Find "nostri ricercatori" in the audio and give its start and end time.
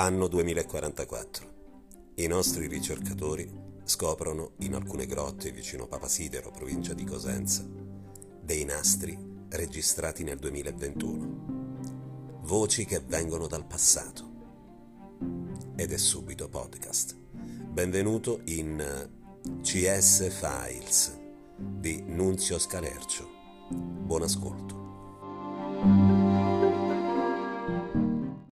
2.26-3.46